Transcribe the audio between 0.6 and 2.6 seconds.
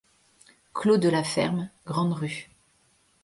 Clos de la Ferme, Grande-Rue.